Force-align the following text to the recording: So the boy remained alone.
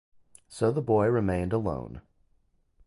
So 0.49 0.71
the 0.71 0.81
boy 0.81 1.05
remained 1.09 1.53
alone. 1.53 2.01